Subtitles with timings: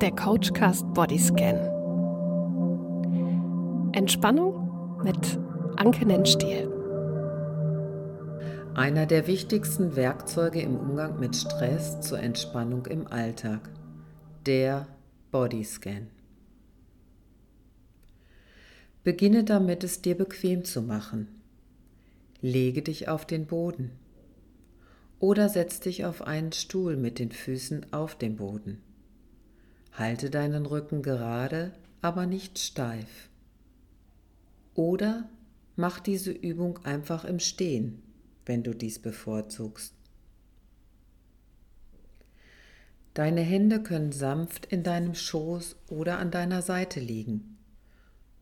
[0.00, 1.56] der Coachcast Bodyscan.
[3.92, 5.38] Entspannung mit
[5.76, 6.72] Anke Nennstiel.
[8.74, 13.68] Einer der wichtigsten Werkzeuge im Umgang mit Stress zur Entspannung im Alltag.
[14.46, 14.86] Der
[15.32, 16.08] Bodyscan.
[19.04, 21.28] Beginne damit, es dir bequem zu machen.
[22.40, 23.90] Lege dich auf den Boden
[25.18, 28.80] oder setz dich auf einen Stuhl mit den Füßen auf dem Boden.
[29.92, 31.72] Halte deinen Rücken gerade,
[32.02, 33.28] aber nicht steif.
[34.74, 35.28] Oder
[35.76, 38.02] mach diese Übung einfach im Stehen,
[38.46, 39.94] wenn du dies bevorzugst.
[43.14, 47.58] Deine Hände können sanft in deinem Schoß oder an deiner Seite liegen.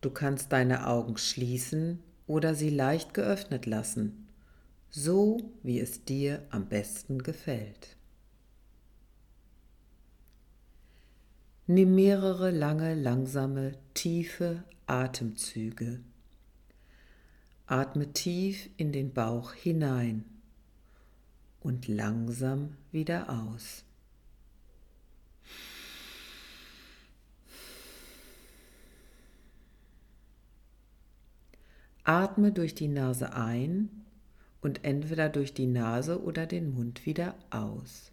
[0.00, 4.28] Du kannst deine Augen schließen oder sie leicht geöffnet lassen,
[4.90, 7.95] so wie es dir am besten gefällt.
[11.68, 15.98] Nimm mehrere lange, langsame, tiefe Atemzüge.
[17.66, 20.24] Atme tief in den Bauch hinein
[21.58, 23.82] und langsam wieder aus.
[32.04, 34.04] Atme durch die Nase ein
[34.60, 38.12] und entweder durch die Nase oder den Mund wieder aus.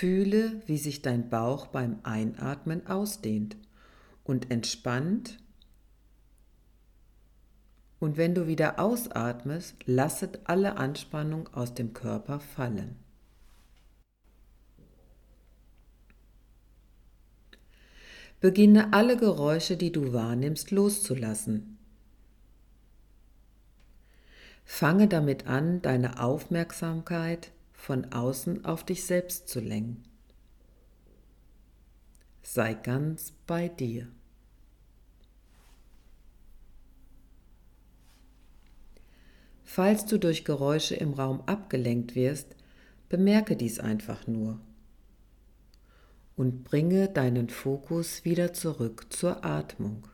[0.00, 3.58] Fühle, wie sich dein Bauch beim Einatmen ausdehnt
[4.24, 5.36] und entspannt.
[7.98, 12.96] Und wenn du wieder ausatmest, lasset alle Anspannung aus dem Körper fallen.
[18.40, 21.76] Beginne alle Geräusche, die du wahrnimmst, loszulassen.
[24.64, 30.02] Fange damit an, deine Aufmerksamkeit von außen auf dich selbst zu lenken.
[32.42, 34.06] Sei ganz bei dir.
[39.64, 42.54] Falls du durch Geräusche im Raum abgelenkt wirst,
[43.08, 44.60] bemerke dies einfach nur
[46.36, 50.06] und bringe deinen Fokus wieder zurück zur Atmung.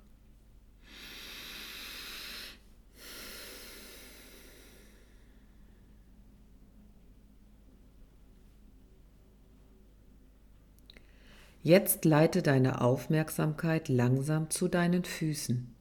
[11.67, 15.75] Jetzt leite deine Aufmerksamkeit langsam zu deinen Füßen.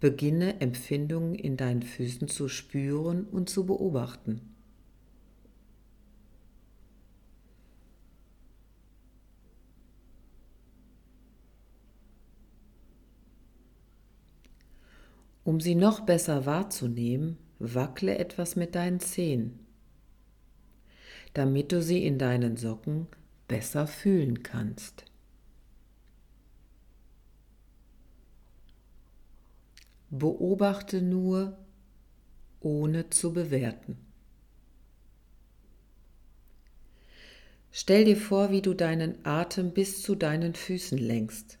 [0.00, 4.40] Beginne Empfindungen in deinen Füßen zu spüren und zu beobachten.
[15.44, 19.66] Um sie noch besser wahrzunehmen, wackle etwas mit deinen Zehen,
[21.34, 23.06] damit du sie in deinen Socken
[23.48, 25.04] besser fühlen kannst.
[30.10, 31.58] Beobachte nur,
[32.60, 33.98] ohne zu bewerten.
[37.72, 41.58] Stell dir vor, wie du deinen Atem bis zu deinen Füßen lenkst.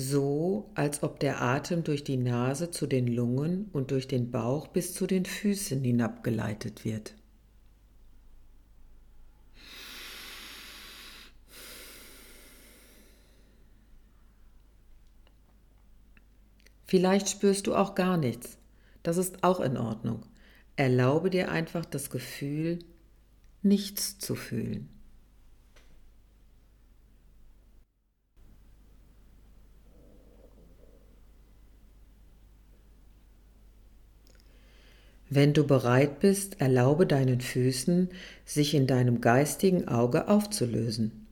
[0.00, 4.68] So als ob der Atem durch die Nase zu den Lungen und durch den Bauch
[4.68, 7.16] bis zu den Füßen hinabgeleitet wird.
[16.84, 18.56] Vielleicht spürst du auch gar nichts.
[19.02, 20.24] Das ist auch in Ordnung.
[20.76, 22.78] Erlaube dir einfach das Gefühl,
[23.62, 24.97] nichts zu fühlen.
[35.30, 38.08] Wenn du bereit bist, erlaube deinen Füßen,
[38.46, 41.26] sich in deinem geistigen Auge aufzulösen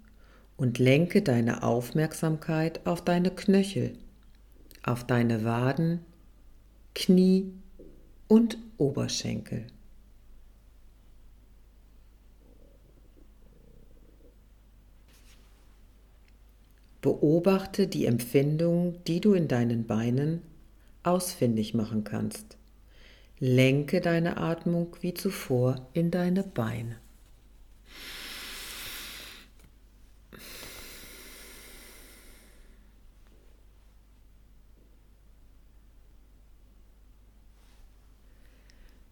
[0.58, 3.94] und lenke deine Aufmerksamkeit auf deine Knöchel,
[4.82, 6.00] auf deine Waden,
[6.94, 7.52] Knie
[8.28, 9.66] und Oberschenkel.
[17.00, 20.42] Beobachte die Empfindung, die du in deinen Beinen
[21.02, 22.56] ausfindig machen kannst.
[23.38, 26.96] Lenke deine Atmung wie zuvor in deine Beine.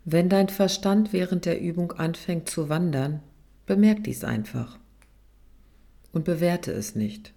[0.06, 3.22] Wenn dein Verstand während der Übung anfängt zu wandern,
[3.66, 4.78] bemerk dies einfach
[6.12, 7.34] und bewerte es nicht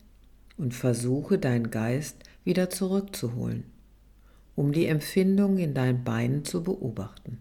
[0.57, 3.76] und versuche deinen Geist wieder zurückzuholen
[4.57, 7.37] um die Empfindung in deinen Beinen zu beobachten.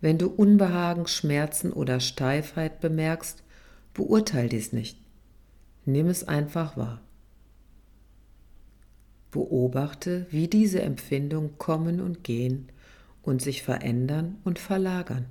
[0.00, 3.42] Wenn du Unbehagen, Schmerzen oder Steifheit bemerkst,
[3.94, 4.96] beurteil dies nicht.
[5.84, 7.00] Nimm es einfach wahr.
[9.32, 12.68] Beobachte, wie diese Empfindungen kommen und gehen
[13.22, 15.26] und sich verändern und verlagern.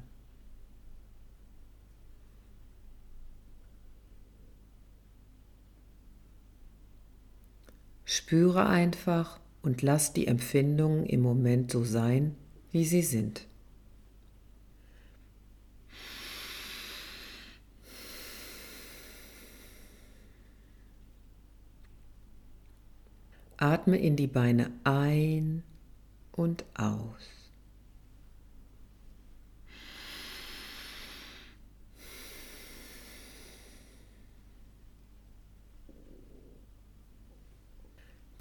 [8.05, 12.35] Spüre einfach und lass die Empfindungen im Moment so sein,
[12.71, 13.47] wie sie sind.
[23.57, 25.63] Atme in die Beine ein
[26.33, 27.32] und aus.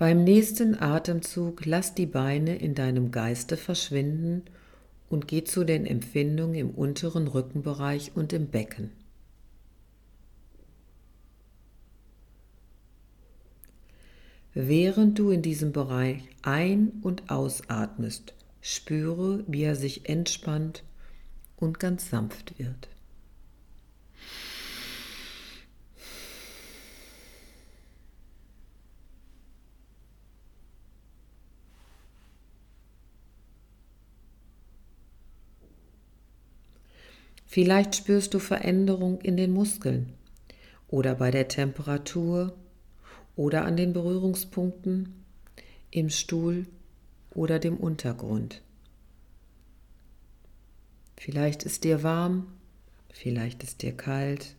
[0.02, 4.42] Beim nächsten Atemzug lass die Beine in deinem Geiste verschwinden
[5.08, 8.90] und geh zu den Empfindungen im unteren Rückenbereich und im Becken.
[14.54, 20.82] Während du in diesem Bereich ein- und ausatmest, spüre, wie er sich entspannt
[21.58, 22.88] und ganz sanft wird.
[37.52, 40.14] Vielleicht spürst du Veränderung in den Muskeln
[40.88, 42.56] oder bei der Temperatur
[43.36, 45.22] oder an den Berührungspunkten
[45.90, 46.66] im Stuhl
[47.34, 48.62] oder dem Untergrund.
[51.18, 52.46] Vielleicht ist dir warm,
[53.10, 54.56] vielleicht ist dir kalt,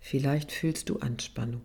[0.00, 1.62] vielleicht fühlst du Anspannung.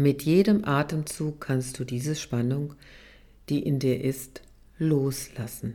[0.00, 2.74] Mit jedem Atemzug kannst du diese Spannung,
[3.48, 4.42] die in dir ist,
[4.78, 5.74] loslassen.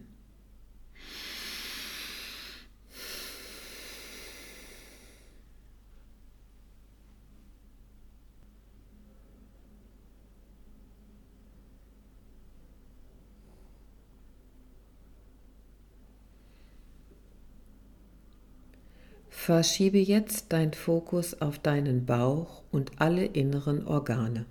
[19.45, 24.45] Verschiebe jetzt dein Fokus auf deinen Bauch und alle inneren Organe.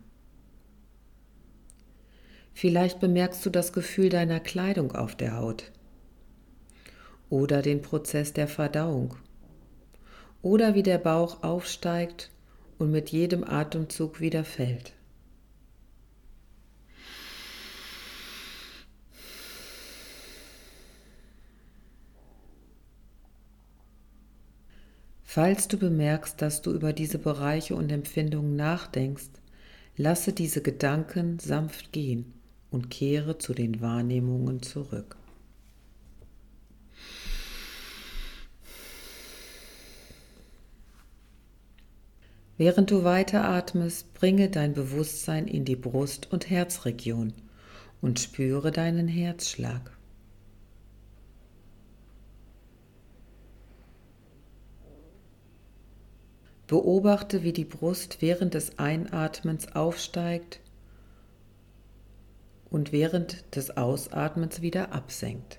[2.53, 5.73] Vielleicht bemerkst du das Gefühl deiner Kleidung auf der Haut
[7.31, 9.17] oder den Prozess der Verdauung
[10.43, 12.31] oder wie der Bauch aufsteigt
[12.77, 14.93] und mit jedem Atemzug wieder fällt.
[25.34, 29.31] Falls du bemerkst, dass du über diese Bereiche und Empfindungen nachdenkst,
[29.96, 32.34] lasse diese Gedanken sanft gehen
[32.70, 35.17] und kehre zu den Wahrnehmungen zurück.
[42.58, 47.32] Während du weiteratmest, bringe dein Bewusstsein in die Brust- und Herzregion
[48.03, 49.96] und spüre deinen Herzschlag.
[56.72, 60.58] Beobachte, wie die Brust während des Einatmens aufsteigt
[62.70, 65.58] und während des Ausatmens wieder absenkt.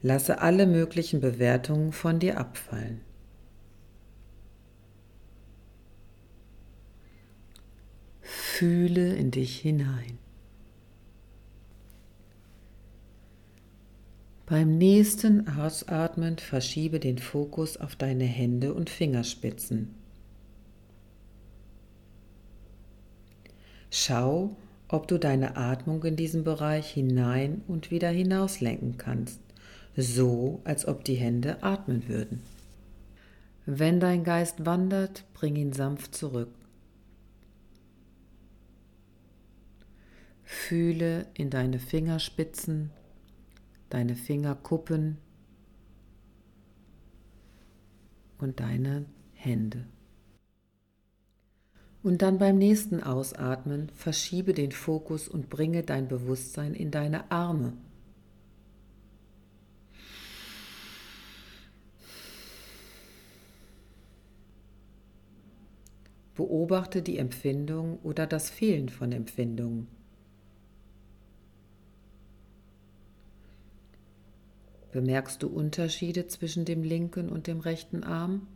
[0.00, 3.02] Lasse alle möglichen Bewertungen von dir abfallen.
[8.22, 10.29] Fühle in dich hinein.
[14.50, 19.94] Beim nächsten Ausatmen verschiebe den Fokus auf deine Hände und Fingerspitzen.
[23.92, 24.56] Schau,
[24.88, 29.38] ob du deine Atmung in diesem Bereich hinein und wieder hinaus lenken kannst,
[29.96, 32.42] so als ob die Hände atmen würden.
[33.66, 36.50] Wenn dein Geist wandert, bring ihn sanft zurück.
[40.42, 42.90] Fühle in deine Fingerspitzen
[43.90, 45.18] deine Fingerkuppen
[48.38, 49.04] und deine
[49.34, 49.86] Hände.
[52.02, 57.74] Und dann beim nächsten Ausatmen verschiebe den Fokus und bringe dein Bewusstsein in deine Arme.
[66.34, 69.99] Beobachte die Empfindung oder das Fehlen von Empfindungen
[74.92, 78.48] Bemerkst du Unterschiede zwischen dem linken und dem rechten Arm?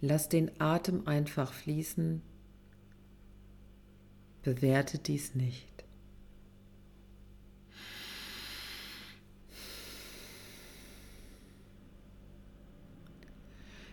[0.00, 2.22] Lass den Atem einfach fließen.
[4.42, 5.66] Bewerte dies nicht.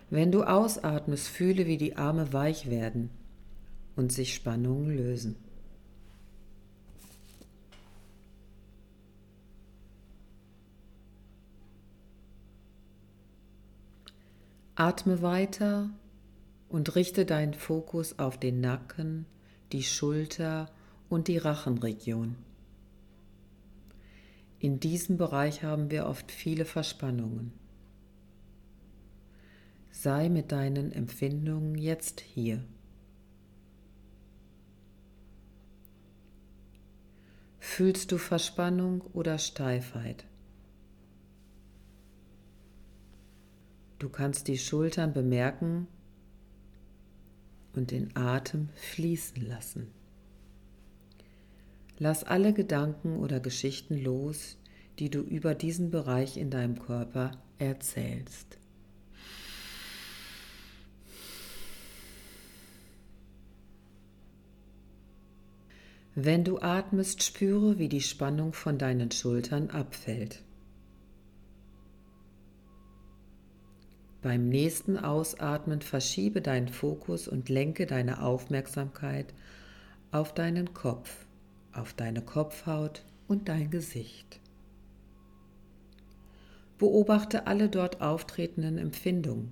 [0.09, 3.09] Wenn du ausatmest, fühle, wie die Arme weich werden
[3.95, 5.44] und sich Spannungen lösen.
[14.77, 15.89] Atme weiter
[16.67, 19.25] und richte deinen Fokus auf den Nacken,
[19.71, 20.69] die Schulter
[21.07, 22.35] und die Rachenregion.
[24.59, 27.53] In diesem Bereich haben wir oft viele Verspannungen.
[29.91, 32.61] Sei mit deinen Empfindungen jetzt hier.
[37.59, 40.25] Fühlst du Verspannung oder Steifheit?
[44.05, 45.87] Du kannst die Schultern bemerken
[47.73, 49.87] und den Atem fließen lassen.
[51.97, 54.57] Lass alle Gedanken oder Geschichten los,
[54.99, 58.59] die du über diesen Bereich in deinem Körper erzählst.
[66.13, 70.44] Wenn du atmest, spüre, wie die Spannung von deinen Schultern abfällt.
[74.25, 79.35] Beim nächsten Ausatmen verschiebe deinen Fokus und lenke deine Aufmerksamkeit
[80.09, 81.27] auf deinen Kopf,
[81.73, 84.39] auf deine Kopfhaut und dein Gesicht.
[86.79, 89.51] Beobachte alle dort auftretenden Empfindungen.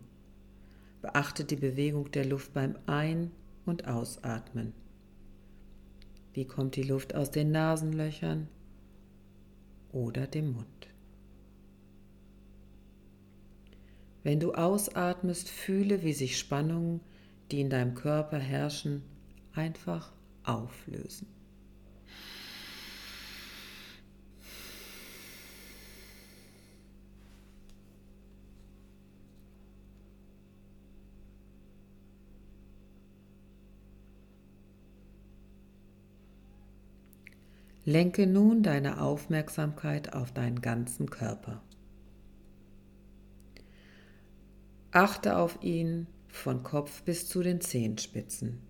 [1.04, 3.30] Beachte die Bewegung der Luft beim Ein-
[3.68, 4.74] und Ausatmen.
[6.34, 8.48] Wie kommt die Luft aus den Nasenlöchern
[9.92, 10.73] oder dem Mund?
[14.24, 17.02] Wenn du ausatmest, fühle, wie sich Spannungen,
[17.52, 19.04] die in deinem Körper herrschen,
[19.54, 20.14] einfach
[20.44, 21.28] auflösen.
[37.86, 41.62] Lenke nun deine Aufmerksamkeit auf deinen ganzen Körper.
[44.96, 48.62] Achte auf ihn von Kopf bis zu den Zehenspitzen.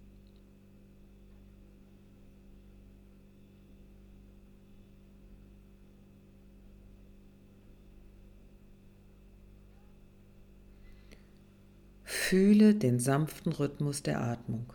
[12.06, 14.72] Fühle den sanften Rhythmus der Atmung,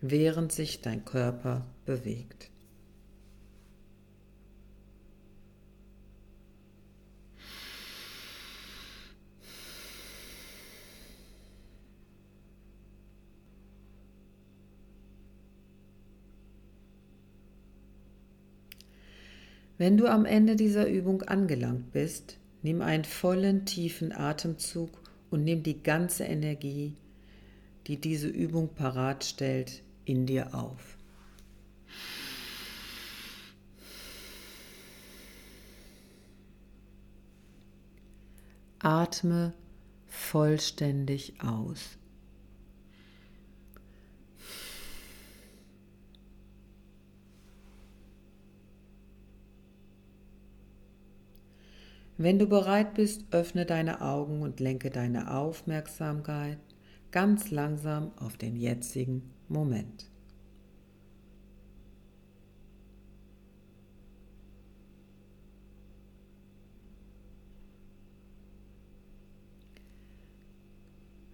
[0.00, 2.50] während sich dein Körper bewegt.
[19.78, 24.90] Wenn du am Ende dieser Übung angelangt bist, nimm einen vollen, tiefen Atemzug
[25.30, 26.96] und nimm die ganze Energie,
[27.86, 30.96] die diese Übung parat stellt, in dir auf.
[38.80, 39.52] Atme
[40.08, 41.98] vollständig aus.
[52.20, 56.58] Wenn du bereit bist, öffne deine Augen und lenke deine Aufmerksamkeit
[57.12, 60.10] ganz langsam auf den jetzigen Moment.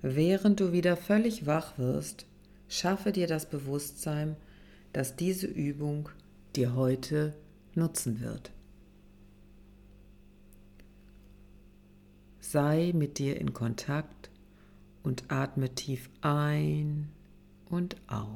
[0.03, 2.27] Während du wieder völlig wach wirst,
[2.69, 4.37] schaffe dir das Bewusstsein,
[4.93, 6.11] dass diese Übung
[6.55, 7.33] dir heute
[7.75, 8.54] nutzen wird.
[12.55, 14.31] Sei mit dir in Kontakt
[15.03, 17.09] und atme tief ein
[17.69, 18.31] und aus.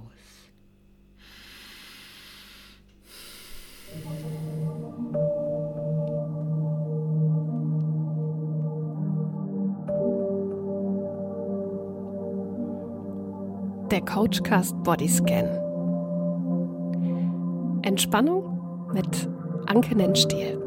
[13.92, 15.44] Der Coachcast Bodyscan.
[17.82, 19.28] Entspannung mit
[19.66, 20.57] Anke Nennstiel.